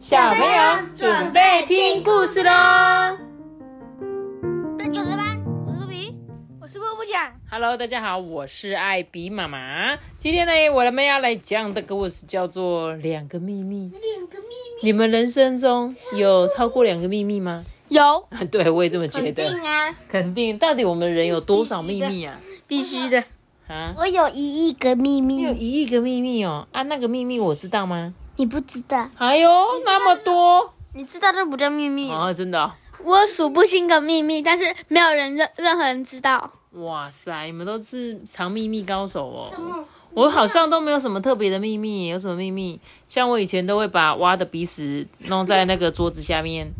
[0.00, 2.50] 小朋友准备听故事喽
[4.90, 6.16] 有的班，我是比，
[6.58, 7.30] 我是不不讲。
[7.50, 9.94] ！Hello，大家好，我是艾比妈妈。
[10.16, 13.88] 今天呢，我们要来讲的故事叫做《两个秘密》。
[13.92, 17.62] 两个秘密你们人生中有超过两个秘密吗？
[17.90, 19.52] 有， 对，我也这么觉得肯。
[19.52, 22.40] 定啊，肯定，到底我们人有多少秘密啊？
[22.66, 23.22] 必须的。
[23.68, 26.66] 啊，我有一亿个秘你有，一亿个秘密哦。
[26.72, 28.14] 啊，那个秘密我知道吗？
[28.40, 29.50] 你不知道，哎呦，
[29.84, 32.10] 那么多你知道这不叫秘密。
[32.10, 32.72] 哦，真的哦、
[33.04, 36.50] 我数不清个秘密，但是没有人任任何人知道。
[36.72, 39.84] 哇塞，你们都是藏秘密高手哦。
[40.14, 42.80] 我好像都没有什么特别的秘密，有什么秘密？
[43.06, 46.72] 像我以前都会把挖的鼻屎弄在那个桌子下面。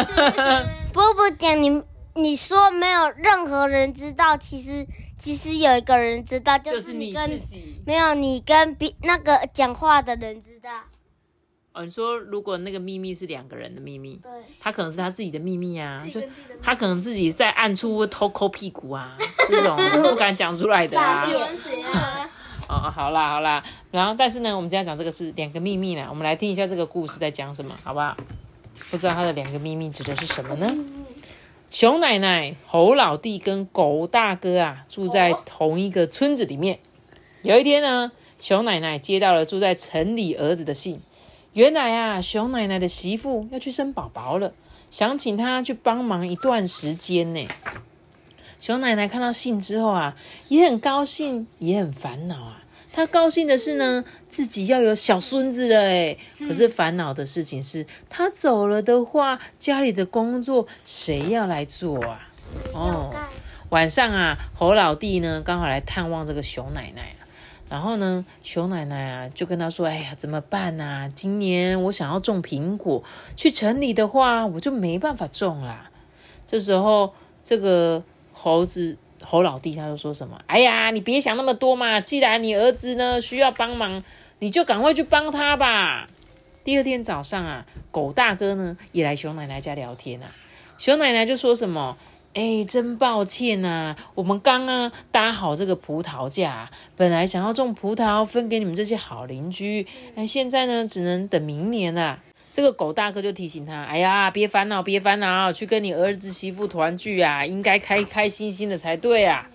[0.94, 1.82] 波波讲你，
[2.18, 4.84] 你说没有任何人知道，其实
[5.16, 10.70] 其实有一个人知道，就就是是你你跟自己没有你跟比那个讲话的人知道。
[11.72, 11.84] 哦。
[11.84, 16.20] 你说如果那个秘密是两个人的秘密，对，他可能是他自己的秘密啊，就
[16.60, 19.16] 他可能自己在暗处偷抠屁股啊，
[19.48, 21.24] 这种不敢讲出来的啊。
[21.94, 22.30] 啊？
[22.68, 28.16] 哦，好啦好啦，然后但是呢，我们今天讲这个是两个秘密啦，我们来听一下这个故事在讲什么，好不好？
[28.90, 30.66] 不知道他的两个秘密指的是什么呢？
[31.70, 36.78] 熊奶奶、猴老弟跟狗大哥啊，住在同一个村子里面。
[37.42, 38.10] 有一天呢，
[38.40, 41.02] 熊奶奶接到了住在城里儿子的信，
[41.52, 44.54] 原来啊，熊奶奶的媳妇要去生宝宝了，
[44.88, 47.46] 想请他去帮忙一段时间呢。
[48.58, 50.16] 熊奶奶看到信之后啊，
[50.48, 52.62] 也很高兴，也很烦恼啊。
[52.98, 56.16] 她高兴的是呢，自己要有小孙子了哎。
[56.40, 62.28] 可是烦恼的事情是，他走了的话，家里的工作谁要来做啊？
[62.74, 63.14] 哦，
[63.68, 67.22] 晚上啊，猴老弟呢刚好来探望这个熊奶奶啊。
[67.68, 73.04] 然后呢，熊奶奶啊就跟他说：“哎呀，怎么办呐、今年我想要种苹果，
[73.36, 75.88] 去城里的话，我就没办法种啦。”
[76.44, 82.00] 这时候，这个猴子猴老弟他就说什么：“哎呀，你别想那么多嘛！
[82.00, 84.02] 既然你儿子呢需要帮忙，
[84.38, 86.08] 你就赶快去帮他吧。”
[86.64, 90.30] 第二天早上啊，狗大哥呢也来熊奶奶家聊天啊。
[90.76, 91.96] 熊奶奶就说什么
[92.34, 102.18] ：“哎，真抱歉呐、我们刚刚搭好这个葡萄架，本来想要种葡萄分给你们这些好邻居，那，现在呢只能等明年了。”
[102.58, 109.48] 这个狗大哥就提醒他：“哎呀，别烦恼，别烦恼，去跟你儿子媳妇团聚啊，应该开开心心的才对啊。”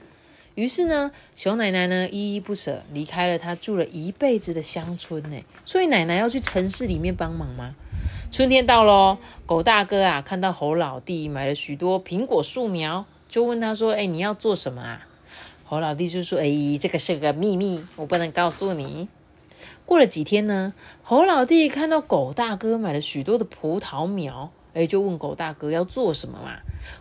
[0.56, 5.38] 于是呢，熊奶奶呢依依不舍离开了她住了一辈子的乡村呢。
[5.66, 7.76] 所以奶奶要去城市里面帮忙吗？
[8.32, 15.06] 春天到喽，狗大哥啊看到猴老弟买了许多苹果树苗，就问他说：“哎，你要做什么啊？”
[15.68, 16.48] 猴老弟就说：“哎，
[16.80, 19.10] 这个是个秘密，我不能告诉你。”
[19.86, 20.74] 过了几天呢，
[21.04, 26.58] 猴老弟看到狗大哥买了许多的葡萄苗，哎，就问狗大哥要做什么嘛。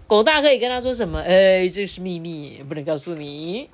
[0.06, 3.70] 狗大哥也跟他说什么，哎，这是秘密，不能告诉你。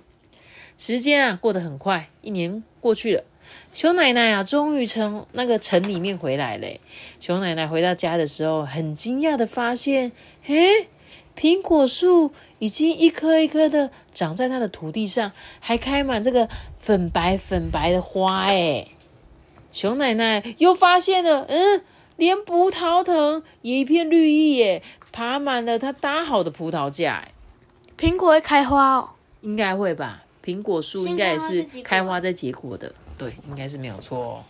[0.77, 3.25] 时间啊过得很快，一年过去了，
[3.73, 6.81] 熊奶奶啊终于从那个城里面回来嘞。
[7.19, 10.13] 熊奶奶回到家的时候，很惊讶的发现，
[10.47, 10.87] 诶，
[11.37, 16.49] 苹果树已经一颗一颗的长在它的土地上，还开满这个
[16.79, 18.87] 粉白粉白的花，哎。
[19.79, 21.85] 熊奶奶又发现了，嗯，
[22.17, 27.33] 连葡萄藤也一片绿意耶，爬满了它搭好的葡萄架，哎，
[27.97, 29.11] 苹果会开花哦。
[29.43, 30.25] 应该会吧？
[30.45, 34.45] 苹果树应该也是先开花在结果开花再结果的，对，应该是没有错、哦。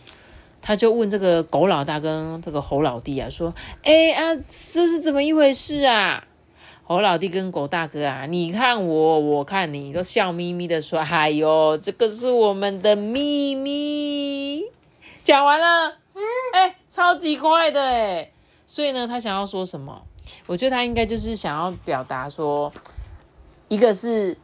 [0.63, 3.53] 他就问这个狗老大跟这个猴老弟啊，说
[3.85, 6.25] ：“哎啊，这是怎么一回事啊？”
[6.83, 14.63] 猴老弟跟狗大哥啊，你看我，我看你，都笑眯眯的说：“哎呦，这个是我们的秘密。”
[15.23, 15.97] 讲完了，
[16.53, 18.31] 哎、超级快的哎。
[18.65, 20.01] 所以呢，他想要说什么？
[20.45, 22.71] 我觉得他应该就是想要表达说，
[23.67, 24.37] 一个是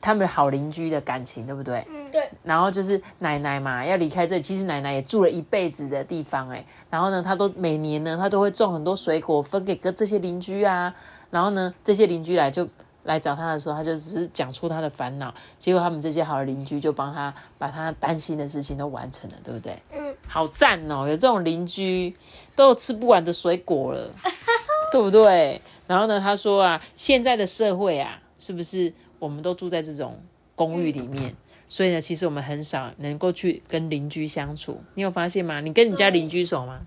[0.00, 1.84] 他们好邻居的感情，对不对？
[1.90, 2.28] 嗯，对。
[2.44, 6.64] 然后就是奶奶嘛，要离开这里，其实奶奶也住了一辈子的地方哎。
[6.88, 10.94] 然后呢，她都每年呢，她都会种很多水果分给跟这些邻居啊。
[11.30, 12.66] 然后呢，这些邻居来就
[13.08, 19.82] 来找他的时候，他就只是讲出他的烦恼，结果他们这些好的邻居就帮他把他担心的事情都完成了，对不对？
[19.90, 21.08] 嗯，好赞哦！
[21.08, 22.14] 有这种邻居
[22.54, 24.10] 都有吃不完的水果了，
[24.92, 25.58] 对不对？
[25.86, 30.20] 然后呢，他说啊，现在的社会啊，是不是我们都住在这种
[30.54, 31.34] 公寓里面？
[31.66, 34.82] 所以呢，其实我们很少能够去跟邻居相处。
[34.94, 35.60] 你有发现吗？
[35.62, 36.80] 你跟你家邻居熟吗？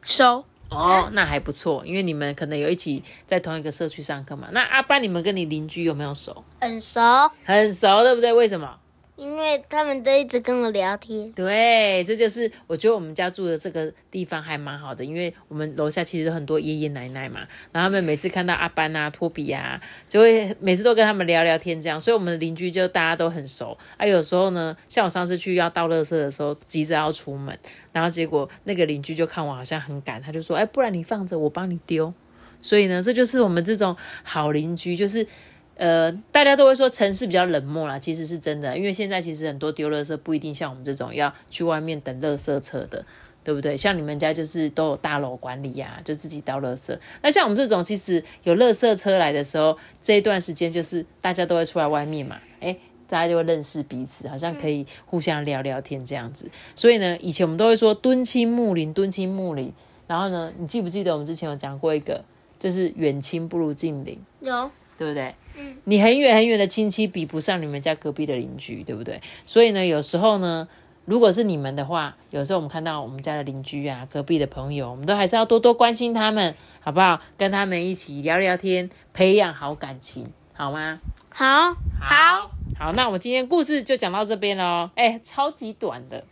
[0.00, 0.44] 熟。
[0.68, 4.48] 哦，那还不错，因为你们可能有一起在同一个社区上课嘛。
[4.52, 6.44] 那阿班，你们跟你邻居有没有熟？
[6.60, 7.00] 很熟，
[7.44, 8.32] 很熟，对不对？
[8.32, 8.76] 为什么？
[9.16, 11.32] 因为他们都一直跟我聊天。
[11.32, 17.40] 对，这就是我觉得我们家住的这个地方还蛮好的，因为我们楼下其实很多爷爷奶奶嘛，
[17.72, 23.76] 然后他们每次看到阿班啊、托比啊，就会每次都跟他们聊聊天这样，所以我们的邻居就大家都很熟。
[23.96, 27.58] 啊，有时候呢，像我上次去要倒垃圾的时候，急着要出门，
[27.92, 32.12] 然后结果那个邻居就看我好像很赶，他就说：“哎，不然你放着，我帮你丢。”
[32.60, 35.26] 所以呢，这就是我们这种好邻居，就是。
[35.76, 43.04] 呃，大家都会说城市比较冷漠啦，其实是真的，因为现在其实很多丢垃圾不一定像我们这种要去外面等垃圾车的，
[43.44, 43.76] 对不对？
[43.76, 46.98] 像你们家就是都有大楼管理呀，就自己倒垃圾。
[47.22, 56.50] 那像我们这种，其实有垃圾车来的时候，这一段时间就是大家都会出来外面嘛，诶，大家就会认识彼此，好像可以互相聊聊天这样子。
[56.74, 59.72] 所以呢，以前我们都会说敦亲睦邻，敦亲睦邻。
[60.08, 62.24] 然后呢，你记不记得我们之前有讲过一个，
[62.58, 65.34] 就是远亲不如近邻，有，对不对？
[65.84, 69.20] 你很远很远的亲戚比不上你们家隔壁的邻居，对不对？
[69.46, 70.68] 所以呢，有时候呢，
[71.06, 77.20] 如果是你们的话，有时候我们看到我们家的邻居啊、隔壁的朋友，我们都还是要多多关心他们，好不好？
[77.38, 80.98] 跟他们一起聊聊天，培养好感情，好吗？
[81.30, 84.90] 好，好，好，那我们今天故事就讲到这边喽。
[84.94, 86.24] 哎，超级短的，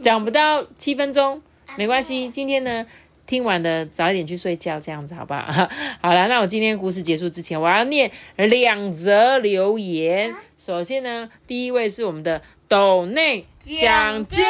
[0.00, 1.42] 讲不到七分钟，
[1.76, 2.30] 没关系。
[2.30, 2.86] 今天呢？
[3.26, 5.42] 听完的早一点去睡觉，这样子好不好？
[6.00, 10.34] 好了，那我今天故事结束之前，我要念两则留言。
[10.56, 13.44] 首先呢，第一位是我们的斗内
[13.76, 14.44] 奖金，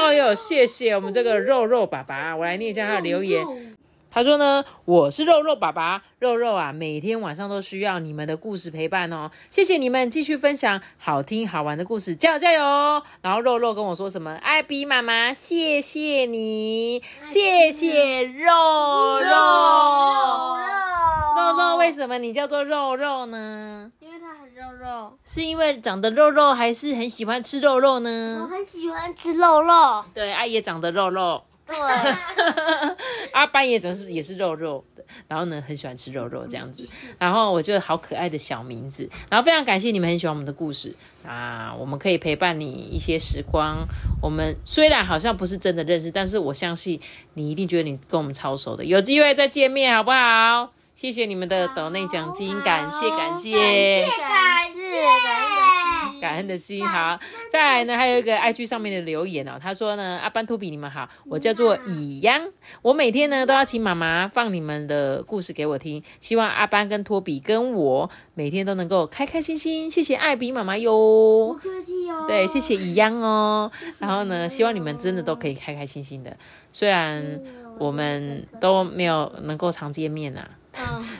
[0.00, 3.44] 哦哟，谢谢我们这个肉肉爸爸，我来念一下他的留言。
[4.12, 13.02] 他说呢，我是肉肉爸爸，肉肉啊，每天晚上都需要你们的故事陪伴哦，谢谢你们继续分享好听好玩的故事，加油加油哦！
[13.22, 14.32] 然后肉肉跟我说什么？
[14.42, 18.52] 艾比妈妈，谢谢你，谢谢肉
[19.18, 19.30] 肉
[21.36, 23.90] 肉肉，为什么你叫做肉肉呢？
[24.00, 28.46] 因为它很肉肉，是因为长得肉肉，还是很喜欢吃肉肉呢我？
[28.46, 30.04] 很喜欢吃肉肉。
[30.12, 31.42] 对，阿也长得肉肉。
[31.72, 36.86] 对， 阿班也总是也是肉肉的，然后呢很喜欢吃肉肉这样子，
[37.18, 40.94] 然后我觉得好可爱的小名字，然后非常感谢你们很喜欢我们的故事
[41.26, 43.86] 啊，我们可以陪伴你一些时光。
[44.20, 47.00] 我们虽然好像不是真的认识，但是我相信
[47.34, 50.72] 你一定觉得你跟我们超熟的，有机会再见面好不好？
[50.94, 55.41] 谢谢你们的岛内奖金，感谢感谢感谢感
[56.22, 56.86] 感恩的心。
[56.86, 57.18] 好，
[57.50, 62.40] 再来呢，还有一个 IG 上面的留言哦，他说呢，阿班托比你们好，我叫做以央，
[62.80, 71.58] 我每天呢都要请妈妈放你们的故事给我听，希望阿班跟托比跟我每天都能够开开心心，谢谢艾比妈妈哟。
[71.60, 72.24] 客气哦。
[72.28, 73.68] 对，谢谢以央哦。
[73.98, 76.36] 然后呢，希望你们真的都可以开开心心的，
[76.72, 77.40] 虽然
[77.80, 80.48] 我们都没有能够常见面啊。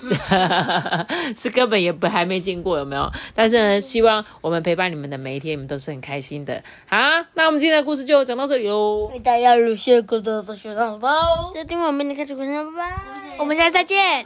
[1.37, 3.10] 是根本也不还没见过有没有？
[3.34, 6.62] 但是呢，希望我们陪伴你们的每一天，你们都是很开心的。
[6.87, 6.99] 好，
[7.34, 9.10] 那我们今天的故事就讲到这里喽。
[9.25, 12.96] 大家有些歌的学长包，再听我们的开始故事，拜拜。
[13.38, 14.25] 我们下次再见。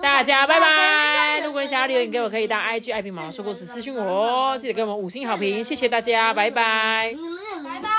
[0.00, 1.40] 大家拜拜！
[1.44, 4.56] 如果你想要留言给我，可以到 IG 爱拼妈妈说故事私信我哦。
[4.56, 7.12] 记得给我们五星好评，谢谢大家，拜拜。
[7.64, 7.98] 拜拜。